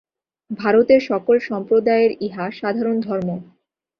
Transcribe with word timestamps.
ভারতের 0.51 1.01
সকল 1.01 1.35
সম্প্রদায়ের 1.49 2.11
ইহা 2.21 2.45
সাধারণ 2.59 2.97
ধর্ম। 2.99 3.29